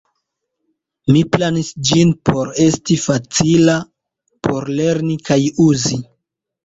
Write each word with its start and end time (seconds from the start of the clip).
Mi 1.15 1.19
planis 1.35 1.67
ĝin 1.89 2.13
por 2.29 2.49
esti 2.65 2.97
facila 3.03 3.77
por 4.49 4.73
lerni 4.81 5.19
kaj 5.29 5.39
uzi. 5.67 6.01